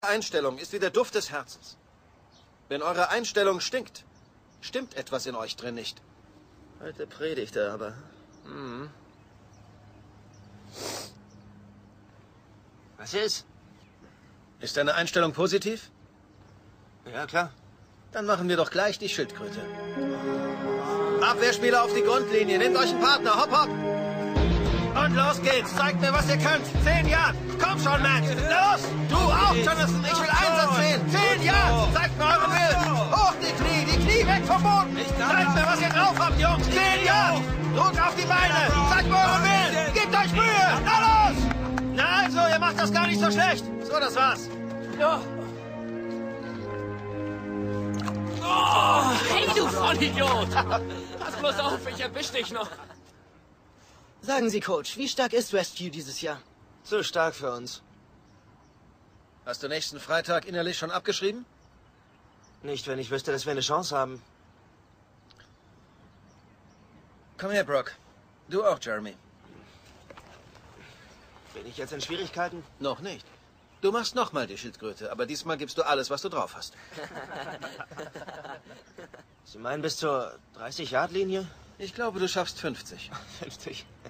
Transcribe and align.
Einstellung 0.00 0.58
ist 0.58 0.72
wie 0.72 0.78
der 0.78 0.90
Duft 0.90 1.16
des 1.16 1.30
Herzens. 1.30 1.76
Wenn 2.68 2.82
eure 2.82 3.08
Einstellung 3.08 3.60
stinkt, 3.60 4.04
stimmt 4.60 4.94
etwas 4.94 5.26
in 5.26 5.34
euch 5.34 5.56
drin 5.56 5.74
nicht. 5.74 6.00
Alte 6.80 7.06
Predigte, 7.06 7.72
aber... 7.72 7.94
Hm. 8.44 8.90
Was 12.96 13.14
ist? 13.14 13.44
Ist 14.60 14.76
deine 14.76 14.94
Einstellung 14.94 15.32
positiv? 15.32 15.90
Ja, 17.12 17.26
klar. 17.26 17.52
Dann 18.12 18.26
machen 18.26 18.48
wir 18.48 18.56
doch 18.56 18.70
gleich 18.70 18.98
die 18.98 19.08
Schildkröte. 19.08 19.60
Abwehrspieler 21.20 21.82
auf 21.82 21.92
die 21.92 22.02
Grundlinie. 22.02 22.58
Nehmt 22.58 22.76
euch 22.76 22.90
einen 22.90 23.00
Partner. 23.00 23.40
Hopp, 23.40 23.50
hopp. 23.50 23.97
Und 25.08 25.16
los 25.16 25.40
geht's. 25.40 25.74
Zeigt 25.74 26.00
mir, 26.02 26.12
was 26.12 26.28
ihr 26.28 26.36
könnt. 26.36 26.66
Zehn 26.84 27.08
Jahre. 27.08 27.32
Komm 27.58 27.78
schon, 27.80 28.02
Matt. 28.02 28.24
Los. 28.24 28.82
Du 29.08 29.16
auch, 29.16 29.54
Jonathan. 29.54 30.04
Ich 30.04 30.20
will 30.20 30.28
Einsatz 30.28 30.76
sehen. 30.76 31.00
Zehn 31.08 31.42
Jahre. 31.46 31.88
Zeigt 31.94 32.18
mir 32.18 32.24
euren 32.24 32.52
Willen. 32.52 33.12
Hoch 33.12 33.34
die 33.40 33.52
Knie. 33.56 33.84
Die 33.90 33.96
Knie 34.04 34.26
weg 34.26 34.44
vom 34.46 34.62
Boden. 34.62 34.98
Zeigt 35.18 35.54
mir, 35.54 35.66
was 35.66 35.80
ihr 35.80 35.88
drauf 35.88 36.14
habt, 36.18 36.38
Jungs. 36.38 36.64
Zehn 36.66 37.06
Jahre. 37.06 37.40
Druck 37.74 38.06
auf 38.06 38.14
die 38.16 38.26
Beine. 38.26 38.60
Zeigt 38.90 39.08
mir 39.08 39.16
euren 39.16 39.42
Willen. 39.42 39.94
Gebt 39.94 40.14
euch 40.14 40.32
Mühe. 40.32 40.68
Na 40.84 40.98
los. 41.00 41.36
Na 41.94 42.04
also, 42.24 42.40
ihr 42.52 42.58
macht 42.58 42.78
das 42.78 42.92
gar 42.92 43.06
nicht 43.06 43.20
so 43.20 43.30
schlecht. 43.30 43.64
So, 43.90 43.98
das 43.98 44.14
war's. 44.14 44.50
Ja. 45.00 45.20
Oh, 48.42 49.10
hey, 49.30 49.46
du 49.54 49.66
Vollidiot! 49.68 50.50
Pass 50.50 51.36
bloß 51.38 51.60
auf, 51.60 51.78
ich 51.90 52.00
erwisch 52.00 52.30
dich 52.30 52.50
noch. 52.50 52.68
Sagen 54.20 54.50
Sie, 54.50 54.60
Coach, 54.60 54.96
wie 54.96 55.08
stark 55.08 55.32
ist 55.32 55.52
Westview 55.52 55.90
dieses 55.90 56.20
Jahr? 56.20 56.40
Zu 56.84 57.04
stark 57.04 57.34
für 57.34 57.52
uns. 57.52 57.82
Hast 59.46 59.62
du 59.62 59.68
nächsten 59.68 60.00
Freitag 60.00 60.46
innerlich 60.46 60.76
schon 60.76 60.90
abgeschrieben? 60.90 61.46
Nicht, 62.62 62.86
wenn 62.88 62.98
ich 62.98 63.10
wüsste, 63.10 63.32
dass 63.32 63.46
wir 63.46 63.52
eine 63.52 63.60
Chance 63.60 63.96
haben. 63.96 64.20
Komm 67.38 67.52
her, 67.52 67.64
Brock. 67.64 67.92
Du 68.48 68.64
auch, 68.64 68.78
Jeremy. 68.80 69.14
Bin 71.54 71.66
ich 71.66 71.76
jetzt 71.76 71.92
in 71.92 72.00
Schwierigkeiten? 72.00 72.64
Noch 72.80 73.00
nicht. 73.00 73.24
Du 73.80 73.92
machst 73.92 74.16
nochmal 74.16 74.48
die 74.48 74.58
Schildkröte, 74.58 75.12
aber 75.12 75.24
diesmal 75.24 75.56
gibst 75.56 75.78
du 75.78 75.86
alles, 75.86 76.10
was 76.10 76.22
du 76.22 76.28
drauf 76.28 76.56
hast. 76.56 76.74
Sie 79.44 79.58
meinen 79.58 79.82
bis 79.82 79.96
zur 79.96 80.36
30-Yard-Linie? 80.56 81.46
Ich 81.78 81.94
glaube, 81.94 82.18
du 82.18 82.28
schaffst 82.28 82.58
50. 82.58 83.10
50. 83.38 83.86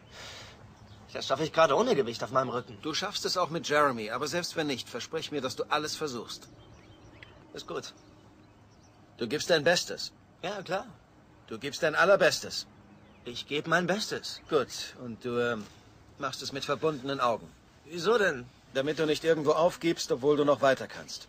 Das 1.12 1.27
schaffe 1.27 1.45
ich 1.45 1.53
gerade 1.53 1.75
ohne 1.75 1.95
Gewicht 1.95 2.23
auf 2.23 2.31
meinem 2.31 2.51
Rücken. 2.51 2.78
Du 2.83 2.92
schaffst 2.92 3.25
es 3.25 3.37
auch 3.37 3.51
mit 3.51 3.69
Jeremy, 3.69 4.11
aber 4.11 4.27
selbst 4.27 4.56
wenn 4.56 4.67
nicht, 4.67 4.89
versprich 4.89 5.33
mir, 5.33 5.41
dass 5.41 5.56
du 5.56 5.64
alles 5.64 5.97
versuchst. 5.97 6.48
Ist 7.55 7.67
gut. 7.67 7.95
Du 9.17 9.27
gibst 9.27 9.48
dein 9.51 9.64
Bestes. 9.64 10.12
Ja, 10.42 10.62
klar. 10.62 10.86
Du 11.47 11.59
gibst 11.59 11.83
dein 11.83 11.95
Allerbestes. 11.95 12.67
Ich 13.25 13.47
gebe 13.47 13.70
mein 13.70 13.86
Bestes. 13.86 14.41
Gut, 14.48 14.69
und 15.03 15.25
du 15.25 15.39
ähm, 15.39 15.67
machst 16.19 16.42
es 16.42 16.53
mit 16.53 16.64
verbundenen 16.64 17.20
Augen. 17.20 17.51
Wieso 17.86 18.19
denn? 18.19 18.47
Damit 18.75 18.98
du 18.98 19.06
nicht 19.06 19.25
irgendwo 19.25 19.53
aufgibst, 19.53 20.12
obwohl 20.12 20.36
du 20.36 20.45
noch 20.45 20.61
weiter 20.61 20.86
kannst. 20.86 21.27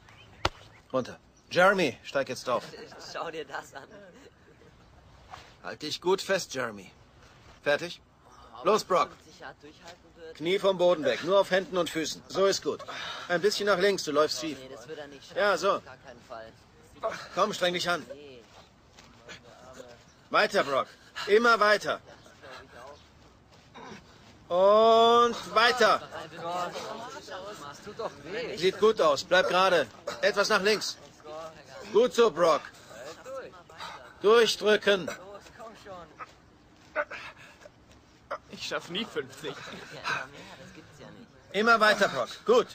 Runter. 0.92 1.18
Jeremy, 1.52 1.98
steig 2.04 2.30
jetzt 2.30 2.48
auf. 2.50 2.64
Schau 3.14 3.32
dir 3.32 3.46
das 3.46 3.74
an. 3.74 3.88
Halt 5.64 5.82
dich 5.82 6.00
gut 6.02 6.22
fest, 6.22 6.54
Jeremy. 6.54 6.92
Fertig? 7.64 8.02
Los, 8.64 8.84
Brock. 8.84 9.10
Knie 10.36 10.60
vom 10.60 10.78
Boden 10.78 11.04
weg, 11.04 11.24
nur 11.24 11.40
auf 11.40 11.52
Händen 11.52 11.78
und 11.78 11.90
Füßen. 11.90 12.22
So 12.28 12.46
ist 12.46 12.64
gut. 12.64 12.82
Ein 13.28 13.42
bisschen 13.42 13.66
nach 13.66 13.80
links, 13.80 14.04
du 14.04 14.12
läufst 14.12 14.40
schief. 14.42 14.58
Schaffen. 14.58 15.36
Ja, 15.36 15.58
so. 15.58 15.82
Komm, 17.36 17.54
streng 17.54 17.74
dich 17.74 17.90
an. 17.90 18.06
Weiter, 20.30 20.64
Brock. 20.64 20.88
Immer 21.28 21.60
weiter. 21.60 22.00
Und 24.48 25.36
weiter. 25.56 26.02
Sieht 28.56 28.80
gut 28.80 29.00
aus. 29.02 29.24
Bleib 29.24 29.48
gerade. 29.48 29.88
Etwas 30.22 30.50
nach 30.50 30.62
links. 30.62 30.98
Gut 31.94 32.14
so, 32.14 32.32
Brock. 32.32 32.62
Durchdrücken. 34.22 35.10
Ich 38.60 38.68
schaff 38.68 38.90
nie 38.90 39.06
50. 39.06 39.46
Ja, 39.46 39.52
aber 39.52 40.28
mehr, 40.28 40.42
das 40.64 40.74
gibt's 40.76 41.00
ja 41.00 41.06
nicht. 41.08 41.28
Immer 41.54 41.80
weiter, 41.80 42.10
Brock. 42.10 42.28
Gut. 42.46 42.68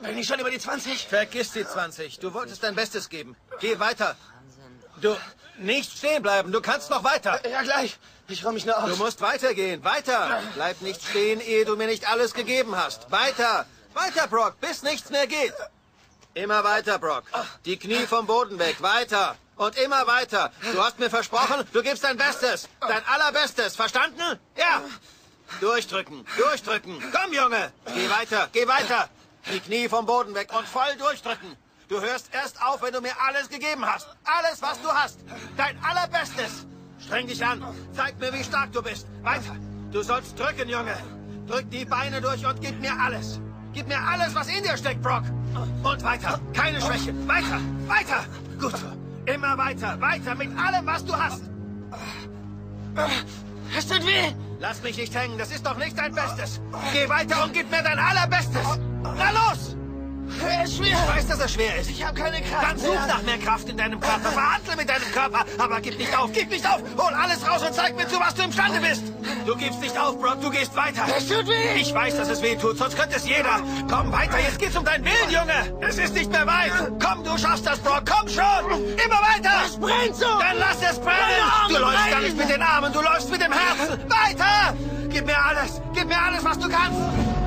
Bin 0.00 0.18
ich 0.18 0.26
schon 0.26 0.38
über 0.38 0.50
die 0.50 0.58
20? 0.58 1.06
Vergiss 1.08 1.52
die 1.52 1.66
20. 1.66 2.18
Du 2.18 2.32
wolltest 2.34 2.62
dein 2.62 2.74
Bestes 2.74 3.08
geben. 3.08 3.36
Geh 3.60 3.78
weiter. 3.78 4.16
Wahnsinn. 4.34 5.00
Du, 5.00 5.16
nicht 5.58 5.96
stehen 5.96 6.22
bleiben. 6.22 6.52
Du 6.52 6.60
kannst 6.60 6.90
noch 6.90 7.04
weiter. 7.04 7.40
Ja, 7.48 7.62
gleich. 7.62 7.98
Ich 8.28 8.44
räume 8.44 8.54
mich 8.54 8.66
nur 8.66 8.74
Du 8.76 8.80
aus. 8.92 8.98
musst 8.98 9.20
weitergehen. 9.22 9.82
Weiter. 9.82 10.42
Bleib 10.54 10.80
nicht 10.82 11.02
stehen, 11.02 11.40
ehe 11.40 11.64
du 11.64 11.76
mir 11.76 11.86
nicht 11.86 12.08
alles 12.08 12.34
gegeben 12.34 12.76
hast. 12.76 13.10
Weiter. 13.10 13.66
Weiter, 13.94 14.28
Brock, 14.28 14.60
bis 14.60 14.82
nichts 14.82 15.10
mehr 15.10 15.26
geht. 15.26 15.54
Immer 16.34 16.62
weiter, 16.64 16.98
Brock. 16.98 17.24
Die 17.64 17.76
Knie 17.76 18.06
vom 18.06 18.26
Boden 18.26 18.58
weg. 18.58 18.80
Weiter. 18.80 19.36
Und 19.56 19.76
immer 19.76 20.06
weiter. 20.06 20.52
Du 20.72 20.82
hast 20.82 20.98
mir 20.98 21.10
versprochen, 21.10 21.64
du 21.72 21.82
gibst 21.82 22.04
dein 22.04 22.16
Bestes. 22.16 22.68
Dein 22.80 23.04
allerbestes. 23.06 23.76
Verstanden? 23.76 24.38
Ja. 24.56 24.82
Durchdrücken. 25.60 26.24
Durchdrücken. 26.38 27.02
Komm, 27.12 27.32
Junge. 27.32 27.72
Geh 27.94 28.08
weiter. 28.08 28.48
Geh 28.52 28.66
weiter. 28.66 29.08
Die 29.52 29.60
Knie 29.60 29.88
vom 29.88 30.06
Boden 30.06 30.34
weg 30.34 30.52
und 30.56 30.66
voll 30.66 30.96
durchdrücken. 30.98 31.56
Du 31.88 32.00
hörst 32.00 32.32
erst 32.32 32.62
auf, 32.62 32.82
wenn 32.82 32.92
du 32.92 33.00
mir 33.00 33.20
alles 33.20 33.48
gegeben 33.48 33.84
hast. 33.84 34.06
Alles, 34.24 34.62
was 34.62 34.80
du 34.80 34.88
hast. 34.88 35.18
Dein 35.56 35.76
allerbestes. 35.82 36.66
Streng 37.04 37.26
dich 37.26 37.44
an. 37.44 37.64
Zeig 37.94 38.18
mir, 38.20 38.32
wie 38.32 38.44
stark 38.44 38.72
du 38.72 38.80
bist. 38.80 39.06
Weiter. 39.22 39.56
Du 39.90 40.02
sollst 40.02 40.38
drücken, 40.38 40.68
Junge. 40.68 40.96
Drück 41.48 41.68
die 41.70 41.84
Beine 41.84 42.20
durch 42.20 42.46
und 42.46 42.60
gib 42.60 42.80
mir 42.80 42.92
alles. 42.92 43.40
Gib 43.72 43.88
mir 43.88 43.98
alles, 44.00 44.34
was 44.34 44.48
in 44.48 44.62
dir 44.62 44.76
steckt, 44.76 45.02
Brock. 45.02 45.24
Und 45.82 46.02
weiter. 46.02 46.40
Keine 46.52 46.80
Schwäche. 46.80 47.14
Weiter. 47.26 47.60
Weiter. 47.86 48.24
Gut. 48.60 48.74
Immer 49.26 49.56
weiter. 49.56 50.00
Weiter 50.00 50.34
mit 50.34 50.50
allem, 50.58 50.86
was 50.86 51.04
du 51.04 51.14
hast. 51.16 51.42
Es 53.76 53.86
tut 53.86 54.04
weh. 54.04 54.32
Lass 54.58 54.82
mich 54.82 54.96
nicht 54.96 55.14
hängen. 55.14 55.38
Das 55.38 55.50
ist 55.50 55.64
doch 55.64 55.76
nicht 55.76 55.96
dein 55.96 56.14
Bestes. 56.14 56.60
Geh 56.92 57.08
weiter 57.08 57.44
und 57.44 57.52
gib 57.52 57.70
mir 57.70 57.82
dein 57.82 57.98
allerbestes. 57.98 58.78
Na 59.02 59.30
los! 59.30 59.76
Er 60.44 60.64
ist 60.64 60.76
schwer. 60.76 60.88
Ich 60.88 61.16
weiß, 61.16 61.26
dass 61.28 61.40
er 61.40 61.48
schwer 61.48 61.76
ist. 61.80 61.90
Ich 61.90 62.04
habe 62.04 62.18
keine 62.18 62.40
Kraft 62.40 62.62
Dann 62.70 62.78
such 62.78 62.90
mehr. 62.90 63.06
nach 63.06 63.22
mehr 63.22 63.38
Kraft 63.38 63.68
in 63.68 63.76
deinem 63.76 64.00
Körper. 64.00 64.30
Verhandle 64.30 64.76
mit 64.76 64.88
deinem 64.88 65.12
Körper. 65.12 65.44
Aber 65.58 65.80
gib 65.80 65.98
nicht 65.98 66.16
auf. 66.16 66.30
Gib 66.32 66.50
nicht 66.50 66.66
auf. 66.66 66.80
Hol 66.96 67.12
alles 67.14 67.46
raus 67.48 67.62
und 67.62 67.74
zeig 67.74 67.96
mir 67.96 68.08
zu, 68.08 68.18
was 68.20 68.34
du 68.34 68.42
imstande 68.42 68.80
bist. 68.80 69.02
Du 69.46 69.56
gibst 69.56 69.80
nicht 69.80 69.98
auf, 69.98 70.18
Brock. 70.20 70.40
Du 70.40 70.50
gehst 70.50 70.74
weiter. 70.76 71.04
Es 71.16 71.26
tut 71.28 71.46
weh. 71.48 71.80
Ich 71.80 71.92
weiß, 71.94 72.16
dass 72.16 72.28
es 72.28 72.42
weh 72.42 72.56
tut, 72.56 72.78
sonst 72.78 72.96
könnte 72.96 73.16
es 73.16 73.26
jeder. 73.26 73.60
Komm 73.88 74.12
weiter, 74.12 74.38
jetzt 74.38 74.58
geht's 74.58 74.76
um 74.76 74.84
dein 74.84 75.04
Willen, 75.04 75.30
Junge. 75.30 75.78
Es 75.88 75.98
ist 75.98 76.14
nicht 76.14 76.30
mehr 76.30 76.46
weit. 76.46 76.72
Komm, 77.02 77.24
du 77.24 77.36
schaffst 77.38 77.66
das, 77.66 77.78
Brock. 77.80 78.02
Komm 78.06 78.28
schon. 78.28 78.70
Immer 79.04 79.20
weiter. 79.20 79.50
Es 79.66 79.76
brennt 79.76 80.16
so. 80.16 80.26
Dann 80.26 80.58
lass 80.58 80.78
es 80.82 80.98
brennen. 80.98 81.18
Du 81.68 81.78
läufst 81.78 81.96
gar 81.96 82.08
brennen. 82.08 82.24
nicht 82.24 82.36
mit 82.36 82.48
den 82.48 82.62
Armen, 82.62 82.92
du 82.92 83.00
läufst 83.00 83.30
mit 83.30 83.40
dem 83.42 83.52
Herzen. 83.52 83.98
Weiter. 84.08 84.74
Gib 85.08 85.26
mir 85.26 85.38
alles. 85.38 85.80
Gib 85.94 86.06
mir 86.06 86.20
alles, 86.20 86.44
was 86.44 86.58
du 86.58 86.68
kannst. 86.68 86.98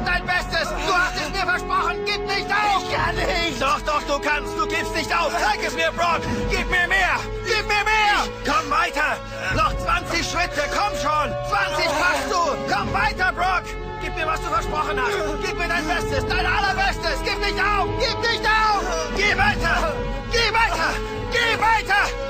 Dein 0.06 0.26
Bestes. 0.26 0.70
Du 0.70 0.94
hast 0.94 1.16
es 1.16 1.30
mir 1.32 1.46
versprochen. 1.46 1.98
Gib 2.06 2.22
nicht 2.28 2.50
auf. 2.52 2.84
Ich 2.84 2.94
kann 2.94 3.16
nicht. 3.16 3.62
Doch, 3.62 3.82
doch, 3.82 4.04
du 4.04 4.20
kannst. 4.20 4.58
Du 4.58 4.68
gibst 4.68 4.96
nicht 4.96 5.12
auf. 5.16 5.32
Zeig 5.40 5.60
es 5.66 5.74
mir, 5.76 5.92
Brock. 5.92 6.22
Gib 6.50 6.70
mir 6.70 6.88
mehr. 6.88 7.16
Gib 7.46 7.68
mir 7.68 7.84
mehr. 7.84 8.18
Komm 8.46 8.70
weiter. 8.70 9.18
Noch 9.56 9.74
20 9.78 10.26
Schritte. 10.26 10.64
Komm 10.72 10.94
schon. 10.98 11.28
20 11.50 11.86
schaffst 11.86 12.30
du. 12.30 12.74
Komm 12.74 12.94
weiter, 12.94 13.32
Brock. 13.34 13.64
Gib 14.02 14.16
mir, 14.16 14.28
was 14.28 14.42
du 14.42 14.48
versprochen 14.48 15.00
hast. 15.00 15.16
Gib 15.46 15.58
mir 15.58 15.68
dein 15.68 15.88
Bestes. 15.88 16.26
Dein 16.28 16.46
allerbestes. 16.46 17.20
Gib 17.24 17.40
nicht 17.40 17.60
auf. 17.60 17.88
Gib 18.00 18.20
nicht 18.20 18.46
auf. 18.46 18.84
Geh 19.16 19.38
weiter. 19.38 19.94
Geh 20.32 20.54
weiter. 20.54 20.90
Geh 21.32 21.60
weiter. 21.60 22.23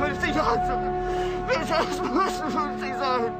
50 0.00 0.34
Jahre 0.34 0.66
sein. 0.66 1.46
Bitte, 1.46 1.74
es 1.90 2.00
müssen 2.00 2.50
50 2.50 2.94
sein. 2.98 3.32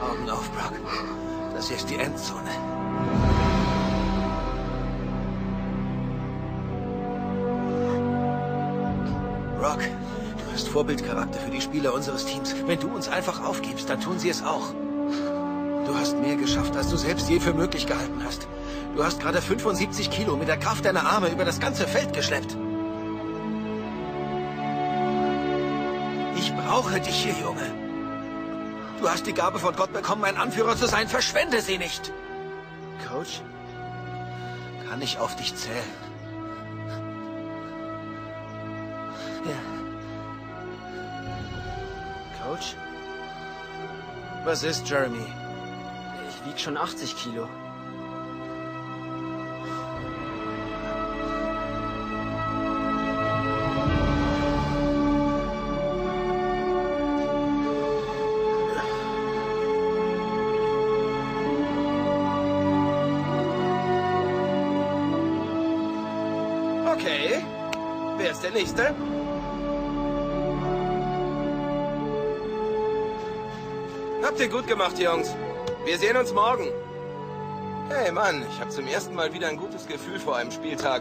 Augen 0.00 0.30
auf, 0.30 0.50
Brock. 0.52 0.72
Das 1.54 1.68
hier 1.68 1.76
ist 1.76 1.88
die 1.88 1.96
Endzone. 1.96 2.50
Brock, 9.58 9.78
du 9.78 10.52
hast 10.52 10.68
Vorbildcharakter 10.68 11.38
für 11.38 11.50
die 11.50 11.60
Spieler 11.60 11.94
unseres 11.94 12.24
Teams. 12.24 12.54
Wenn 12.66 12.80
du 12.80 12.88
uns 12.88 13.08
einfach 13.08 13.44
aufgibst, 13.44 13.88
dann 13.90 14.00
tun 14.00 14.18
sie 14.18 14.30
es 14.30 14.42
auch. 14.42 14.72
Du 15.86 15.94
hast 15.94 16.16
mehr 16.16 16.36
geschafft, 16.36 16.76
als 16.76 16.88
du 16.88 16.96
selbst 16.96 17.28
je 17.28 17.38
für 17.38 17.52
möglich 17.52 17.86
gehalten 17.86 18.22
hast. 18.24 18.48
Du 18.96 19.04
hast 19.04 19.20
gerade 19.20 19.40
75 19.40 20.10
Kilo 20.10 20.36
mit 20.36 20.48
der 20.48 20.56
Kraft 20.56 20.84
deiner 20.84 21.04
Arme 21.04 21.28
über 21.28 21.44
das 21.44 21.60
ganze 21.60 21.86
Feld 21.86 22.12
geschleppt. 22.12 22.56
Brauche 26.80 27.00
dich 27.00 27.24
hier, 27.24 27.34
Junge. 27.34 27.70
Du 29.00 29.08
hast 29.08 29.26
die 29.26 29.34
Gabe 29.34 29.58
von 29.58 29.74
Gott 29.76 29.92
bekommen, 29.92 30.24
ein 30.24 30.36
Anführer 30.36 30.76
zu 30.76 30.86
sein. 30.86 31.08
Verschwende 31.08 31.60
sie 31.60 31.78
nicht. 31.78 32.12
Coach, 33.08 33.42
kann 34.88 35.02
ich 35.02 35.18
auf 35.18 35.36
dich 35.36 35.54
zählen? 35.54 35.76
Ja. 39.44 39.60
Coach? 42.44 42.76
Was 44.44 44.62
ist, 44.62 44.88
Jeremy? 44.88 45.26
Ich 46.28 46.46
wieg 46.46 46.58
schon 46.58 46.76
80 46.78 47.16
Kilo. 47.16 47.48
Okay. 67.00 67.42
Wer 68.18 68.30
ist 68.30 68.42
der 68.42 68.50
Nächste? 68.50 68.94
Habt 74.22 74.38
ihr 74.38 74.48
gut 74.48 74.66
gemacht, 74.66 74.98
Jungs. 74.98 75.34
Wir 75.86 75.96
sehen 75.96 76.18
uns 76.18 76.34
morgen. 76.34 76.68
Hey 77.88 78.12
Mann, 78.12 78.44
ich 78.52 78.60
habe 78.60 78.68
zum 78.68 78.86
ersten 78.86 79.14
Mal 79.14 79.32
wieder 79.32 79.48
ein 79.48 79.56
gutes 79.56 79.86
Gefühl 79.86 80.20
vor 80.20 80.36
einem 80.36 80.50
Spieltag. 80.50 81.00